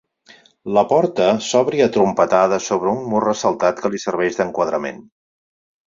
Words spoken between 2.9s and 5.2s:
un mur ressaltat que li serveix d'enquadrament.